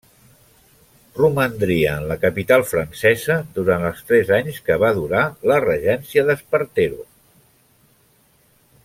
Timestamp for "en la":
1.97-2.17